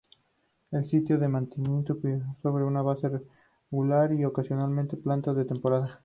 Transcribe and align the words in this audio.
El 0.71 0.83
sitio 0.85 1.19
se 1.19 1.27
mantiene 1.27 1.83
cuidado 2.01 2.35
sobre 2.41 2.63
una 2.63 2.81
base 2.81 3.07
regular 3.69 4.11
y, 4.13 4.25
ocasionalmente 4.25 4.97
plantas 4.97 5.35
de 5.35 5.45
temporada. 5.45 5.99